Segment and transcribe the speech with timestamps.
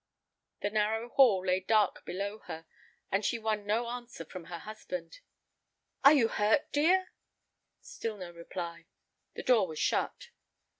[0.61, 2.65] The narrow hall lay dark below her,
[3.11, 5.19] and she won no answer from her husband.
[6.03, 7.13] "Are you hurt, dear?"
[7.81, 8.87] Still no reply;
[9.35, 10.29] the door was shut.